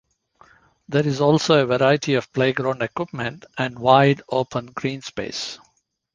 [0.89, 5.59] There is also a variety of playground equipment and wide open green space.